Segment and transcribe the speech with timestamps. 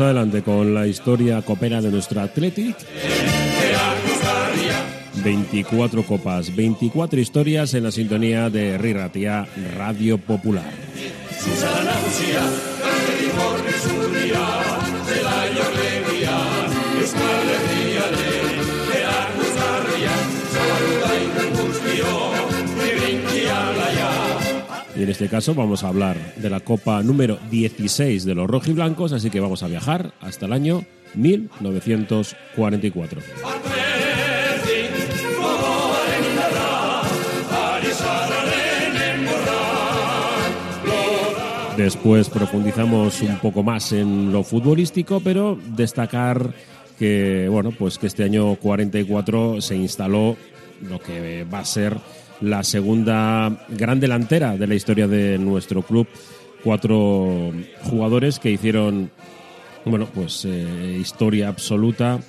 [0.00, 2.76] Adelante con la historia copera de nuestro Athletic.
[5.22, 10.72] 24 copas, 24 historias en la sintonía de Riratia Radio Popular.
[25.10, 29.28] En este caso vamos a hablar de la Copa número 16 de los rojiblancos, así
[29.28, 33.20] que vamos a viajar hasta el año 1944.
[41.76, 46.54] Después profundizamos un poco más en lo futbolístico, pero destacar
[47.00, 50.36] que bueno, pues que este año 44 se instaló
[50.88, 51.98] lo que va a ser
[52.40, 56.06] la segunda gran delantera de la historia de nuestro club.
[56.62, 57.52] Cuatro
[57.84, 59.10] jugadores que hicieron,
[59.84, 62.20] bueno, pues eh, historia absoluta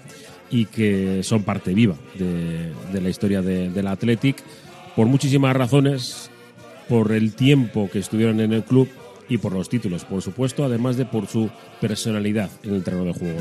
[0.49, 4.43] y que son parte viva de, la historia del Athletic
[4.95, 6.29] por muchísimas razones,
[6.89, 8.89] por el tiempo que estuvieron en el club
[9.29, 13.13] y por los títulos, por supuesto, además de por su personalidad en el terreno de
[13.13, 13.39] juego.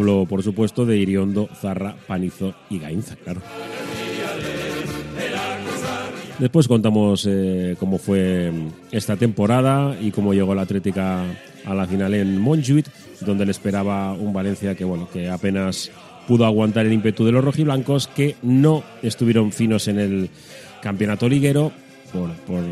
[0.00, 3.42] Hablo, por supuesto, de Iriondo, Zarra, Panizo y Gainza, claro.
[6.38, 8.50] Después contamos eh, cómo fue
[8.90, 11.22] esta temporada y cómo llegó la Atlética
[11.66, 12.86] a la final en Montjuic,
[13.20, 15.90] donde le esperaba un Valencia que, bueno, que apenas
[16.26, 20.30] pudo aguantar el ímpetu de los rojiblancos, que no estuvieron finos en el
[20.80, 21.72] campeonato liguero,
[22.10, 22.62] por, por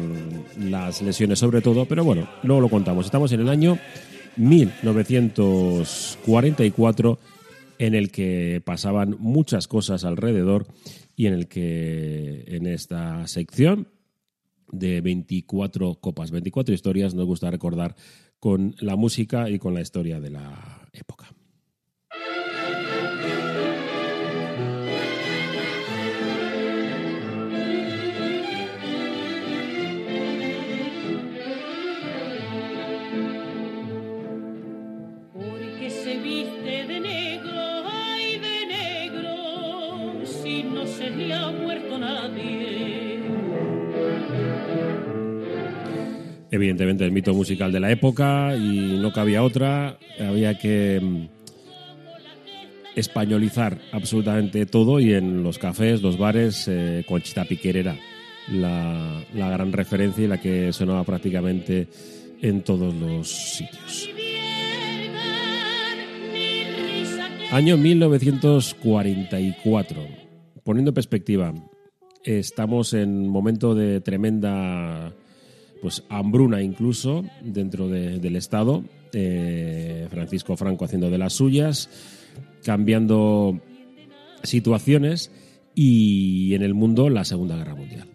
[0.58, 3.04] las lesiones sobre todo, pero bueno, luego lo contamos.
[3.04, 3.78] Estamos en el año
[4.38, 7.18] 1944
[7.78, 10.66] en el que pasaban muchas cosas alrededor
[11.16, 13.88] y en el que en esta sección
[14.70, 17.96] de 24 copas, 24 historias, nos gusta recordar
[18.38, 21.34] con la música y con la historia de la época.
[46.58, 51.28] Evidentemente el mito musical de la época y no cabía otra, había que mm,
[52.96, 57.96] españolizar absolutamente todo y en los cafés, los bares, eh, Conchita Piquer era
[58.52, 61.88] la, la gran referencia y la que sonaba prácticamente
[62.42, 64.10] en todos los sitios.
[67.50, 70.06] Año 1944.
[70.64, 71.54] Poniendo en perspectiva,
[72.22, 75.14] estamos en momento de tremenda
[75.80, 78.84] pues hambruna incluso dentro del Estado.
[79.12, 81.88] Eh, Francisco Franco haciendo de las suyas,
[82.64, 83.60] cambiando
[84.42, 85.30] situaciones
[85.74, 88.08] y en el mundo la Segunda Guerra Mundial.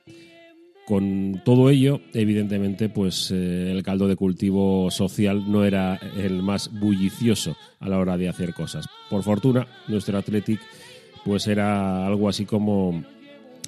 [0.85, 6.69] Con todo ello, evidentemente, pues eh, el caldo de cultivo social no era el más
[6.78, 8.85] bullicioso a la hora de hacer cosas.
[9.09, 10.59] Por fortuna, nuestro Athletic
[11.23, 13.02] pues era algo así como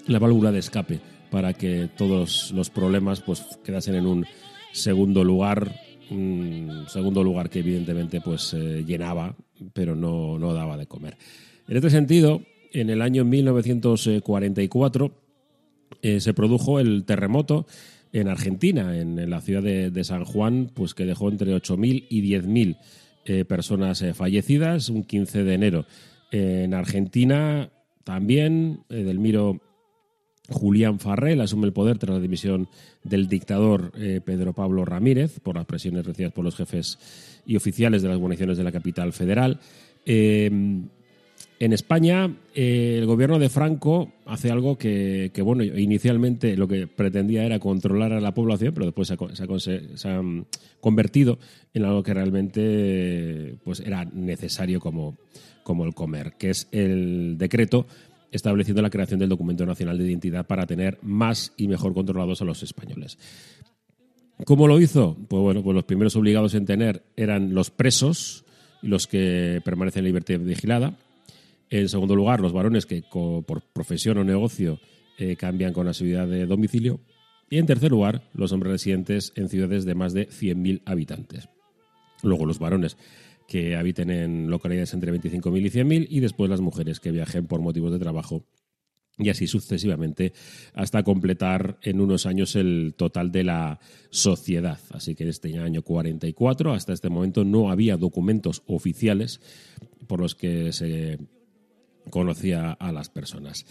[0.07, 4.25] la válvula de escape para que todos los problemas pues quedasen en un
[4.71, 5.71] segundo lugar,
[6.11, 9.35] un segundo lugar que evidentemente pues eh, llenaba,
[9.73, 11.17] pero no, no daba de comer.
[11.67, 12.41] En este sentido,
[12.71, 15.11] en el año 1944
[16.01, 17.65] eh, se produjo el terremoto
[18.11, 22.77] en Argentina, en, la ciudad de, San Juan, pues que dejó entre 8.000 y 10.000
[23.25, 25.85] eh, personas fallecidas, un 15 de enero.
[26.31, 27.71] en Argentina
[28.05, 29.59] también, Delmiro
[30.49, 32.67] Julián Farrell asume el poder tras la dimisión
[33.03, 36.99] del dictador eh, Pedro Pablo Ramírez por las presiones recibidas por los jefes
[37.45, 39.59] y oficiales de las guarniciones de la capital federal.
[40.05, 40.49] Eh,
[41.57, 47.45] en España, eh, el gobierno de Franco hace algo que, bueno, inicialmente lo que pretendía
[47.45, 50.45] era controlar a la población, pero después se ha, mm,
[50.81, 51.39] convertido
[51.73, 55.17] en algo que realmente pues, era necesario como,
[55.63, 57.87] como el comer, que es el decreto
[58.31, 62.45] estableciendo la creación del documento nacional de identidad para tener más y mejor controlados a
[62.45, 63.17] los españoles.
[64.45, 65.15] ¿Cómo lo hizo?
[65.29, 68.45] Pues bueno, pues los primeros obligados en tener eran los presos
[68.81, 70.97] los que permanecen en libertad vigilada.
[71.69, 74.79] En segundo lugar, los varones que por profesión o negocio
[75.17, 76.99] eh, cambian con asiduidad de domicilio.
[77.49, 81.49] Y en tercer lugar, los hombres residentes en ciudades de más de 100.000 habitantes.
[82.21, 82.97] Luego los varones
[83.47, 87.61] que habiten en localidades entre 25.000 y 100.000 y después las mujeres que viajen por
[87.61, 88.45] motivos de trabajo
[89.17, 90.33] y así sucesivamente
[90.73, 94.79] hasta completar en unos años el total de la sociedad.
[94.91, 99.39] Así que en este año 44 hasta este momento no había documentos oficiales
[100.07, 101.17] por los que se
[102.09, 103.65] conocía a las personas.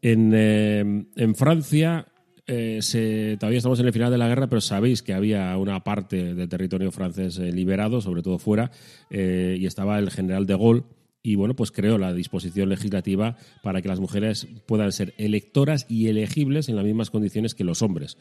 [0.00, 2.06] En, eh, en Francia
[2.48, 6.34] eh, todavía estamos en el final de la guerra, pero sabéis que había una parte
[6.34, 8.70] del territorio francés eh, liberado, sobre todo fuera,
[9.10, 10.84] y estaba el general de Gaulle,
[11.22, 16.08] y bueno, pues creó la disposición legislativa para que las mujeres puedan ser electoras y
[16.08, 18.16] elegibles en las mismas condiciones que los hombres.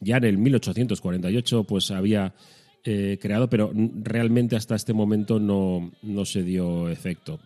[0.00, 2.34] Ya en el 1848 pues había
[2.84, 7.40] eh, creado, pero realmente hasta este momento no, no se dio efecto.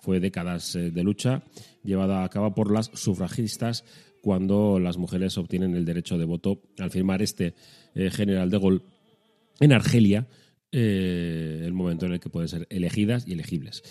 [0.00, 1.42] Fue décadas eh, de lucha
[1.82, 3.84] llevada a cabo por las sufragistas
[4.26, 7.54] cuando las mujeres obtienen el derecho de voto al firmar este
[7.94, 8.82] eh, general de Gaulle
[9.60, 10.26] en Argelia,
[10.72, 13.84] el momento en el que pueden ser elegidas y elegibles.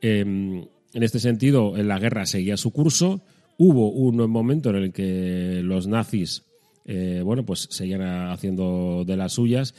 [0.00, 3.20] Em, en este sentido, la guerra seguía su curso.
[3.58, 6.44] Hubo un momento en el que los nazis,
[6.86, 8.00] eh, bueno, pues seguían
[8.30, 9.74] haciendo de las suyas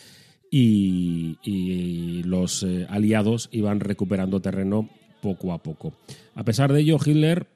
[0.52, 4.92] y, los eh, aliados iban recuperando terreno
[5.24, 5.94] poco a poco.
[6.36, 7.48] A pesar de ello, Hitler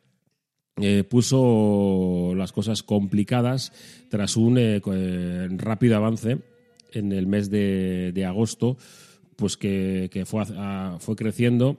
[0.82, 3.72] eh, puso las cosas complicadas
[4.10, 4.58] tras un
[5.58, 6.38] rápido avance
[6.94, 8.78] en el mes de, agosto,
[9.36, 10.44] pues que, fue,
[11.00, 11.78] fue creciendo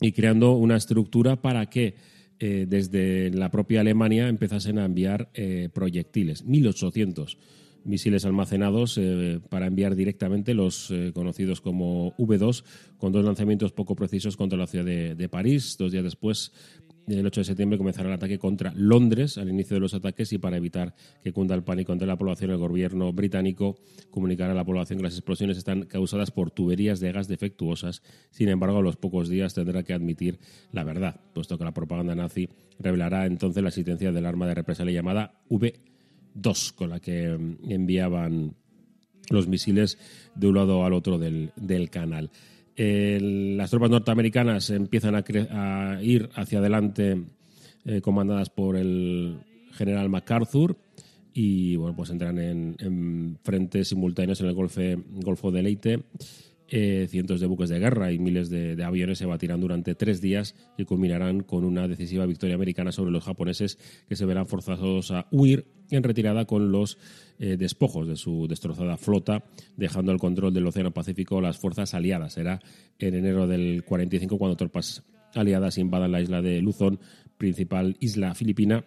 [0.00, 1.94] y creando una estructura para que
[2.40, 7.36] eh, desde la propia Alemania empezasen a enviar eh, proyectiles, 1.800
[7.84, 12.64] misiles almacenados eh, para enviar directamente los conocidos como V2,
[12.96, 15.76] con dos lanzamientos poco precisos contra la ciudad de París.
[15.78, 16.52] Dos días después
[17.06, 20.38] el 8 de septiembre comenzará el ataque contra Londres al inicio de los ataques y
[20.38, 23.76] para evitar que cunda el pánico entre la población, el gobierno británico
[24.10, 28.02] comunicará a la población que las explosiones están causadas por tuberías de gas defectuosas.
[28.30, 30.38] Sin embargo, a los pocos días tendrá que admitir
[30.72, 32.48] la verdad, puesto que la propaganda nazi
[32.78, 38.56] revelará entonces la existencia del arma de represalia llamada V2, con la que mm, enviaban
[39.30, 39.98] los misiles
[40.34, 42.30] de un lado al otro del, del canal
[42.76, 47.22] las tropas norteamericanas empiezan a, ir hacia adelante
[47.84, 49.38] eh, comandadas por el
[49.72, 50.76] general MacArthur
[51.32, 56.00] y bueno pues entran en, frentes simultáneos en el Golfo de Leyte.
[56.68, 60.54] Eh, cientos de buques de guerra y miles de, aviones se batirán durante tres días
[60.78, 63.78] y culminarán con una decisiva victoria americana sobre los japoneses
[64.08, 66.96] que se verán forzados a huir en retirada con los
[67.38, 69.44] eh, despojos de su destrozada flota,
[69.76, 72.32] dejando el control del Océano Pacífico a las fuerzas aliadas.
[72.32, 72.60] Será
[72.98, 75.02] en enero del 45 cuando tropas
[75.34, 76.98] aliadas invadan la isla de Luzón,
[77.36, 78.84] principal isla filipina.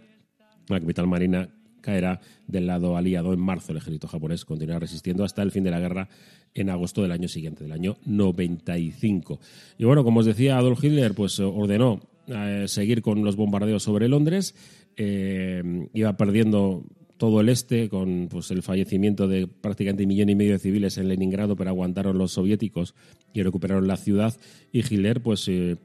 [0.67, 1.49] La capital marina
[1.87, 3.71] caerá del lado aliado en marzo.
[3.71, 6.09] El ejército japonés continuará resistiendo hasta el fin de la guerra
[6.53, 9.39] en agosto del año siguiente, del año 95.
[9.77, 14.09] Y bueno, como os decía, Adolf Hitler pues ordenó eh, seguir con los bombardeos sobre
[14.09, 14.53] Londres,
[14.97, 16.83] eh, iba perdiendo
[17.15, 20.97] todo el este con pues, el fallecimiento de prácticamente un millón y medio de civiles
[20.97, 22.95] en Leningrado, pero aguantaron los soviéticos
[23.31, 24.35] y recuperaron la ciudad.
[24.73, 25.77] Y Hitler, pues, eh,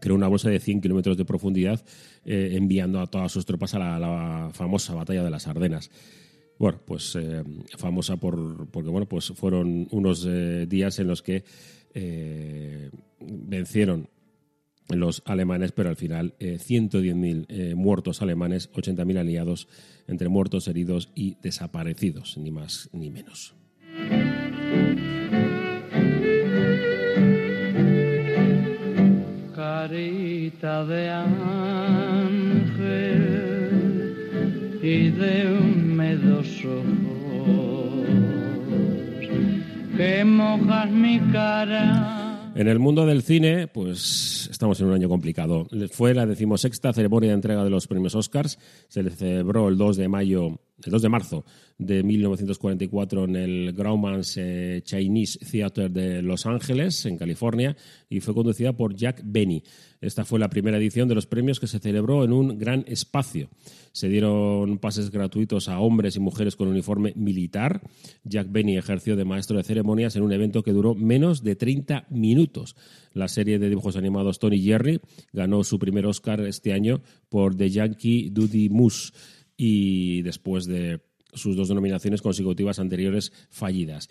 [0.00, 1.84] creó una bolsa de 100 kilómetros de profundidad,
[2.24, 5.90] enviando a todas sus tropas a la, famosa batalla de las Ardenas.
[6.58, 7.44] Bueno, pues eh,
[7.76, 11.44] famosa por, porque bueno, pues fueron unos eh, días en los que
[11.94, 12.90] eh,
[13.20, 14.08] vencieron
[14.88, 19.68] los alemanes, pero al final 110.000 muertos alemanes, 80.000 aliados
[20.06, 23.54] entre muertos, heridos y desaparecidos, ni más ni menos.
[29.86, 31.68] De ángel
[34.82, 35.96] y de un
[39.96, 42.52] que mojas mi cara.
[42.54, 45.68] En el mundo del cine, pues estamos en un año complicado.
[45.92, 48.58] Fue la decimosexta ceremonia de entrega de los premios Oscars.
[48.88, 51.44] Se le celebró el 2 de mayo, el 2 de marzo
[51.76, 57.76] de 1944 en el Grauman's eh, Chinese Theater de Los Ángeles, en California,
[58.08, 59.62] y fue conducida por Jack Benny.
[60.00, 63.48] Esta fue la primera edición de los premios que se celebró en un gran espacio.
[63.92, 67.82] Se dieron pases gratuitos a hombres y mujeres con uniforme militar.
[68.22, 72.06] Jack Benny ejerció de maestro de ceremonias en un evento que duró menos de 30
[72.10, 72.76] minutos.
[73.12, 75.00] La serie de dibujos animados Tony Jerry
[75.32, 79.12] ganó su primer Oscar este año por The Yankee Doodle Moose
[79.58, 81.00] y después de
[81.34, 84.08] sus dos denominaciones consecutivas anteriores fallidas.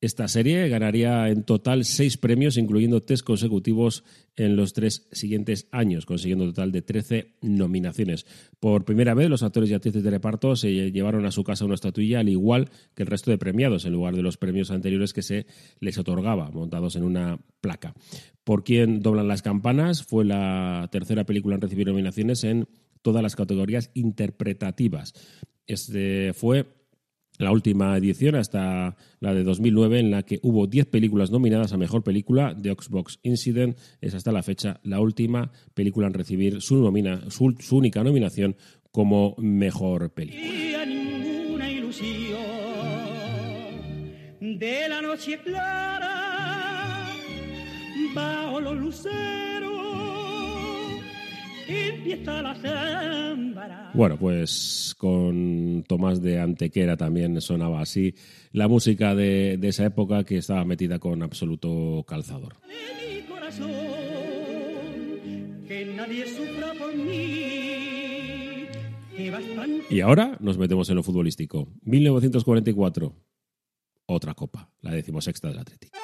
[0.00, 4.04] Esta serie ganaría en total seis premios, incluyendo tres consecutivos
[4.36, 8.26] en los tres siguientes años, consiguiendo un total de 13 nominaciones.
[8.60, 11.76] Por primera vez, los actores y actrices de reparto se llevaron a su casa una
[11.76, 15.22] estatuilla, al igual que el resto de premiados, en lugar de los premios anteriores que
[15.22, 15.46] se
[15.80, 17.94] les otorgaba, montados en una placa.
[18.44, 22.68] Por quien doblan las campanas fue la tercera película en recibir nominaciones en
[23.04, 25.12] todas las categorías interpretativas.
[25.66, 26.66] Este fue
[27.38, 31.76] la última edición hasta la de 2009 en la que hubo 10 películas nominadas a
[31.76, 32.56] Mejor Película.
[32.60, 36.76] The Oxbox Incident es hasta la fecha la última película en recibir su,
[37.60, 38.56] su, única nominación
[38.90, 40.64] como Mejor Película.
[44.40, 47.06] De la noche clara,
[48.14, 48.78] bajo los
[53.94, 58.14] bueno, pues con Tomás de Antequera también sonaba así
[58.52, 62.56] la música de, esa época que estaba metida con absoluto calzador.
[69.90, 71.68] Y ahora nos metemos en lo futbolístico.
[71.82, 73.14] 1944,
[74.06, 75.98] otra copa, la decimosexta del Atlético.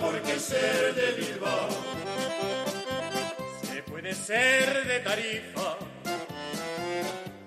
[0.00, 1.68] No hay por qué ser de Bilbao.
[3.62, 5.76] Se puede ser de Tarifa,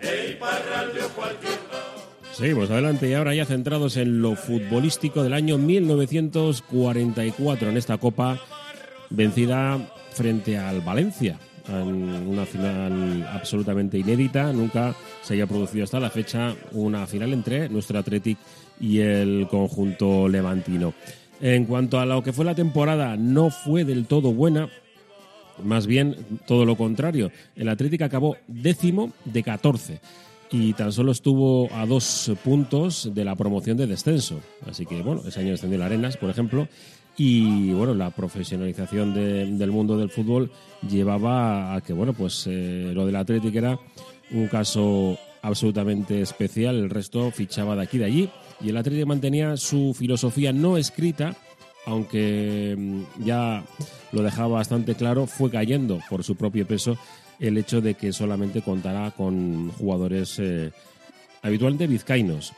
[0.01, 2.09] de Iparralde o cualquier lado.
[2.33, 8.39] Seguimos adelante y ahora ya centrados en lo futbolístico del año 1944 en esta Copa
[9.09, 9.79] vencida
[10.13, 14.53] frente al Valencia en una final absolutamente inédita.
[14.53, 18.37] Nunca se haya producido hasta la fecha una final entre nuestro Athletic
[18.79, 20.93] y el conjunto levantino.
[21.41, 24.69] En cuanto a lo que fue la temporada, no fue del todo buena.
[25.63, 26.15] Más bien
[26.45, 27.31] todo lo contrario.
[27.55, 30.01] El Atlético acabó décimo de 14
[30.51, 34.39] y tan solo estuvo a dos puntos de la promoción de descenso.
[34.67, 36.67] Así que, bueno, ese año descendió la Arenas, por ejemplo,
[37.17, 40.51] y, bueno, la profesionalización del mundo del fútbol
[40.89, 43.79] llevaba a que, bueno, pues eh, lo del Atlético era
[44.31, 46.77] un caso absolutamente especial.
[46.77, 48.29] El resto fichaba de aquí de allí
[48.61, 51.35] y el Atlético mantenía su filosofía no escrita,
[51.85, 53.63] aunque mm, ya
[54.11, 56.97] lo dejaba bastante claro, fue cayendo por su propio peso
[57.39, 60.71] el hecho de que solamente contará con jugadores eh,
[61.41, 62.53] habitualmente vizcaínos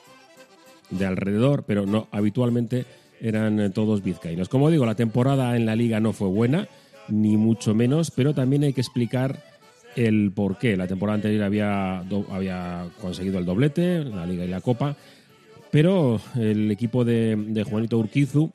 [0.89, 2.85] de alrededor, pero no habitualmente
[3.21, 4.49] eran eh, todos vizcaínos.
[4.49, 6.67] Como digo, la temporada en la liga no fue buena,
[7.07, 9.43] ni mucho menos, pero también hay que explicar
[9.95, 10.75] el por qué.
[10.75, 11.99] La temporada anterior había,
[12.31, 14.95] había conseguido el doblete, la liga y la copa,
[15.71, 18.51] pero el equipo de, Juanito Urquizu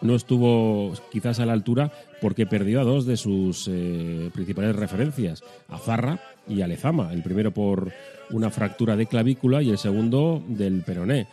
[0.00, 5.42] no estuvo quizás a la altura porque perdió a dos de sus eh, principales referencias,
[5.68, 7.92] a Zarra y a Lezama, el primero por
[8.30, 11.28] una fractura de clavícula y el segundo del peroné.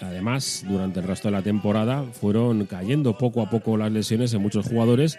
[0.00, 4.42] Además, durante el resto de la temporada fueron cayendo poco a poco las lesiones en
[4.42, 5.18] muchos jugadores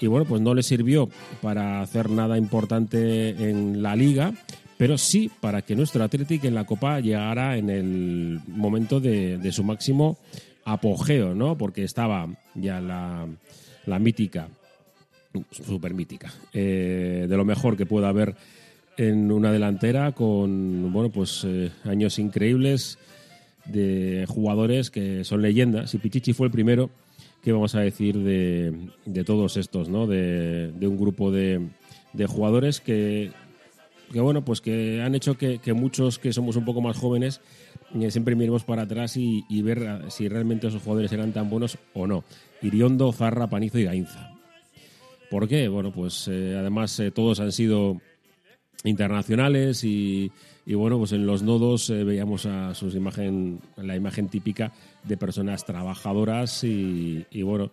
[0.00, 1.08] y bueno, pues no le sirvió
[1.42, 4.32] para hacer nada importante en la liga
[4.80, 9.62] pero sí para que nuestro Athletic en la Copa llegara en el momento de, su
[9.62, 10.16] máximo
[10.64, 11.58] apogeo, ¿no?
[11.58, 14.48] Porque estaba ya la, mítica,
[15.50, 18.36] súper mítica, eh, de lo mejor que pueda haber
[18.96, 22.98] en una delantera con, bueno, pues eh, años increíbles
[23.66, 25.92] de jugadores que son leyendas.
[25.92, 26.88] Y Pichichi fue el primero
[27.42, 30.06] que vamos a decir de, todos estos, ¿no?
[30.06, 31.68] De, un grupo de,
[32.14, 33.30] de jugadores que
[34.10, 37.40] que bueno, pues que han hecho que, muchos que somos un poco más jóvenes
[37.94, 42.06] eh, siempre miremos para atrás y, ver si realmente esos jugadores eran tan buenos o
[42.06, 42.24] no.
[42.62, 44.32] Iriondo, Zarra, Panizo y Gainza.
[45.30, 45.68] ¿Por qué?
[45.68, 48.00] Bueno, pues eh, además eh, todos han sido
[48.84, 50.32] internacionales y,
[50.66, 54.72] bueno, pues en los nodos veíamos a sus imagen, la imagen típica
[55.04, 57.70] de personas trabajadoras y, bueno,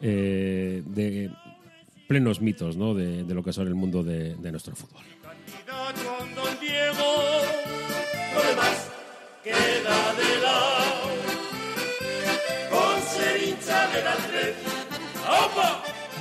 [0.00, 1.30] de
[2.06, 2.94] plenos mitos ¿no?
[2.94, 5.13] de, lo que son el mundo de nuestro fútbol.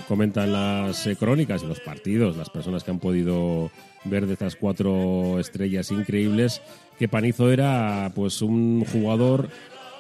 [0.07, 3.71] Comentan las eh, crónicas y los partidos, las personas que han podido
[4.03, 6.61] ver de estas cuatro estrellas increíbles,
[6.99, 9.49] que Panizo era pues un jugador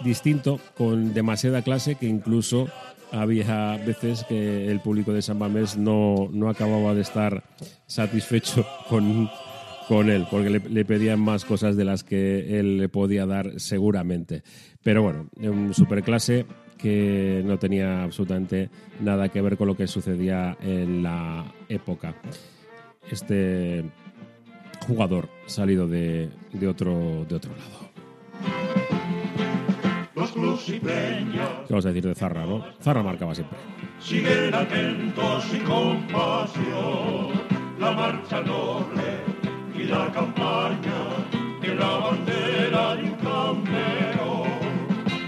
[0.03, 2.67] distinto, con demasiada clase, que incluso
[3.13, 7.43] había veces que el público de San Mamés no, no acababa de estar
[7.85, 9.29] satisfecho con,
[9.87, 14.43] con él, porque le, pedían más cosas de las que él le podía dar seguramente.
[14.81, 16.45] Pero bueno, un superclase
[16.77, 22.15] que no tenía absolutamente nada que ver con lo que sucedía en la época.
[23.09, 23.85] Este
[24.87, 28.72] jugador salido de, de otro, de otro lado.
[30.35, 32.63] Los crucipeños ¿Qué vamos a decir de Zarra, no?
[32.81, 33.57] Zarra marcaba siempre.
[33.99, 37.31] siguen atentos y con pasión
[37.79, 39.03] la marcha noble
[39.75, 41.27] y la campaña
[41.61, 44.49] de la bandera de un campeón.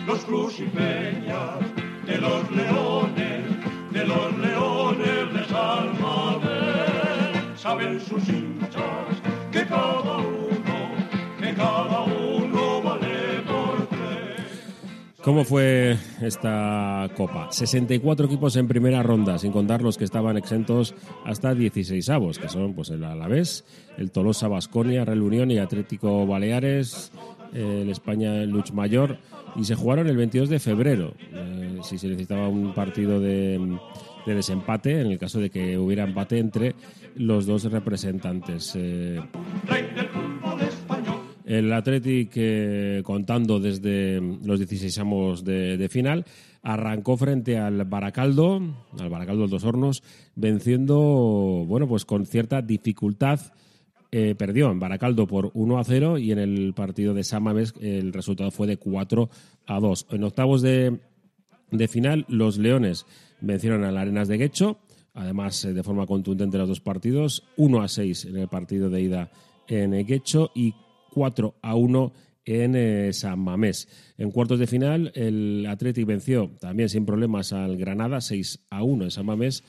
[0.07, 1.59] Los crucipeñas
[2.05, 3.43] de los leones,
[3.91, 9.21] de los leones de Salvader, saben sus hinchas
[9.51, 10.77] que cada uno,
[11.39, 12.44] que cada uno.
[15.25, 17.51] ¿Cómo fue esta copa?
[17.51, 20.93] 64 equipos en primera ronda, sin contar los que estaban exentos
[21.25, 23.65] hasta 16 avos, que son pues el Alavés,
[23.97, 27.11] el Tolosa Basconia, Real Unión y Atlético Baleares,
[27.55, 29.17] el España Luch Mayor,
[29.55, 31.15] y se jugaron el 22 de febrero.
[31.33, 33.79] Eh, si se necesitaba un partido de,
[34.27, 36.75] de desempate, en el caso de que hubiera empate entre
[37.15, 38.73] los dos representantes.
[38.75, 39.19] Eh,
[41.45, 46.25] el Athletic, eh, contando desde los 16 amos de, final,
[46.63, 48.59] arrancó frente al Baracaldo,
[48.99, 50.03] al Baracaldo de Dos Hornos,
[50.35, 53.39] venciendo, bueno, pues con cierta dificultad.
[54.11, 58.13] Eh, perdió en Baracaldo por 1 a 0 y en el partido de Samames el
[58.13, 59.29] resultado fue de 4
[59.65, 60.07] a 2.
[60.11, 60.99] En octavos de,
[61.71, 63.05] de final, los Leones
[63.41, 64.79] vencieron a las Arenas de Guecho,
[65.13, 69.01] además eh, de forma contundente los dos partidos, 1 a 6 en el partido de
[69.01, 69.31] ida
[69.67, 70.73] en Guecho y
[71.15, 72.13] 4 a 1
[72.45, 73.87] en eh, San Mamés.
[74.17, 79.05] En cuartos de final, el Athletic venció también sin problemas al Granada, 6 a 1
[79.05, 79.63] en San Mamés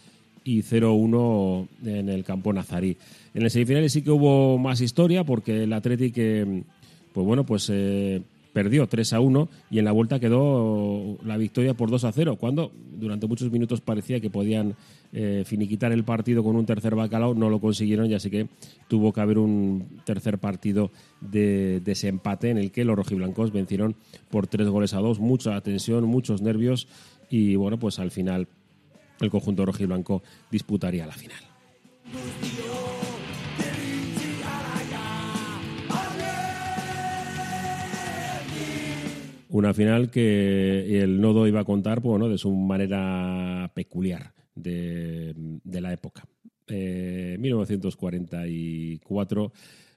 [0.44, 2.96] y 0-1 en el campo nazarí.
[3.32, 6.64] En el semifinales sí que hubo más historia porque el Athletic, eh,
[7.12, 8.22] pues bueno, pues eh,
[8.56, 12.36] perdió 3 a 1 y en la vuelta quedó la victoria por 2 a 0,
[12.36, 14.76] cuando durante muchos minutos parecía que podían
[15.12, 18.48] eh, finiquitar el partido con un tercer bacalao, no lo consiguieron y así que
[18.88, 20.90] tuvo que haber un tercer partido
[21.20, 23.94] de desempate en el que los rojiblancos vencieron
[24.30, 26.88] por 3 goles a 2, mucha tensión, muchos nervios
[27.28, 28.48] y bueno, pues al final
[29.20, 31.42] el conjunto rojiblanco disputaría la final.
[39.56, 45.32] Una final que el nodo iba a contar pues, bueno, de su manera peculiar de,
[45.34, 46.28] de la época.
[46.66, 49.52] Eh, 1944,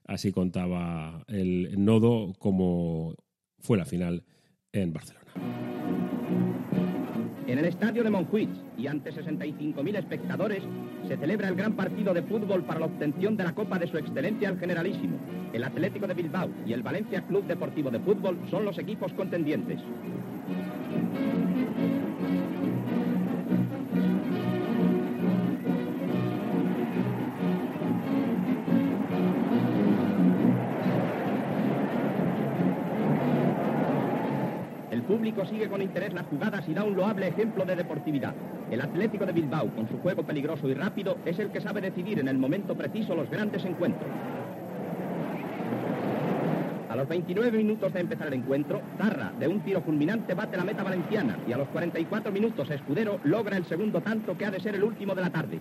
[0.06, 3.18] así contaba el nodo como
[3.58, 4.24] fue la final
[4.72, 6.19] en Barcelona.
[7.50, 10.62] En el estadio de Montjuïc y ante 65.000 espectadores
[11.08, 13.98] se celebra el gran partido de fútbol para la obtención de la Copa de Su
[13.98, 15.18] Excelencia el Generalísimo.
[15.52, 19.80] El Atlético de Bilbao y el Valencia Club Deportivo de Fútbol son los equipos contendientes.
[35.46, 38.34] Sigue con interés las jugadas y da un loable ejemplo de deportividad.
[38.70, 42.20] El Atlético de Bilbao, con su juego peligroso y rápido, es el que sabe decidir
[42.20, 44.10] en el momento preciso los grandes encuentros.
[46.90, 50.66] A los 29 minutos de empezar el encuentro, Zarra, de un tiro fulminante, bate la
[50.66, 54.60] meta valenciana y a los 44 minutos Escudero logra el segundo tanto que ha de
[54.60, 55.60] ser el último de la tarde.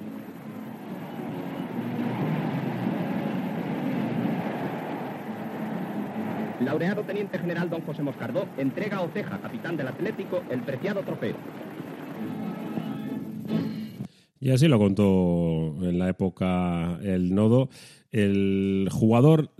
[6.60, 11.36] Laureado Teniente General Don José Moscardó entrega a Oceja, capitán del Atlético, el preciado trofeo.
[14.40, 17.68] Y así lo contó en la época el nodo.
[18.10, 19.50] El jugador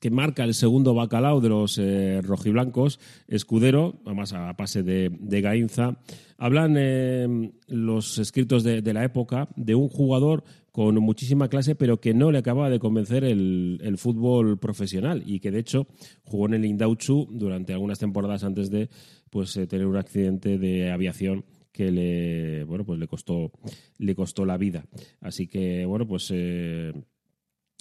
[0.00, 5.40] que marca el segundo bacalao de los eh, rojiblancos, Escudero, además a pase de, de
[5.40, 5.96] Gainza,
[6.38, 10.44] hablan eh, los escritos de, de la época de un jugador
[10.76, 15.22] con muchísima clase, pero que no le acababa de convencer el, fútbol profesional.
[15.24, 15.86] Y que de hecho
[16.22, 18.90] jugó en el Indauchu durante algunas temporadas antes de
[19.30, 23.52] pues, eh, tener un accidente de aviación que le bueno pues le costó
[23.96, 24.84] le costó la vida.
[25.22, 26.92] Así que bueno pues eh,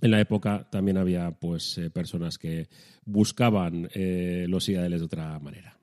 [0.01, 2.69] en la época también había pues eh, personas que
[3.03, 5.77] buscaban eh, los ideales de otra manera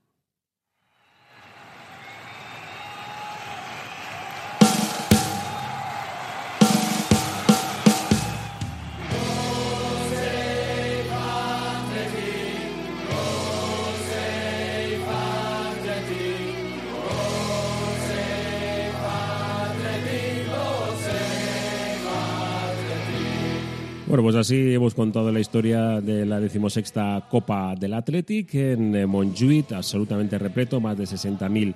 [24.12, 29.07] Bueno, pues así hemos contado la historia de la decimosexta Copa del Athletic en eh,
[29.07, 31.72] Montjuïc, absolutamente repleto, más de 60.000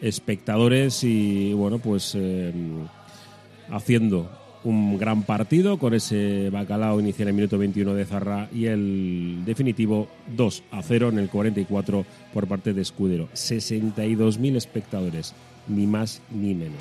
[0.00, 2.54] espectadores y bueno, pues eh,
[3.70, 4.30] haciendo
[4.64, 10.08] un gran partido con ese bacalao inicial en minuto 21 de Zarra y el definitivo
[10.34, 13.28] 2 a 0 en el 44 por parte de Escudero.
[13.34, 15.34] 62.000 espectadores,
[15.68, 16.80] ni más ni menos.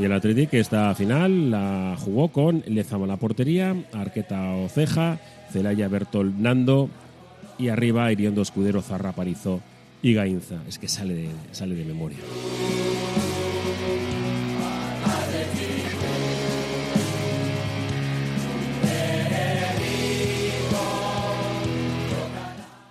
[0.00, 5.18] Y el Athletic esta final la jugó con Lezama la portería, Arqueta Oceja,
[5.52, 6.88] Celaya Bertol Nando
[7.58, 9.60] y arriba Iriondo Escudero Zarra Parizo
[10.00, 10.62] y Gainza.
[10.66, 12.16] Es que sale sale de memoria.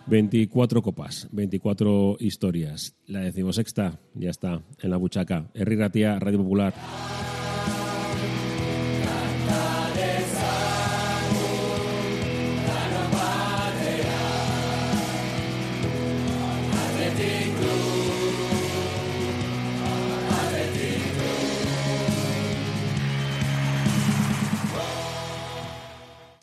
[0.10, 2.96] Veinticuatro copas, 24 historias.
[3.06, 5.52] La decimosexta ya está en la buchaca.
[5.54, 6.74] Herri Ratia, Radio Popular.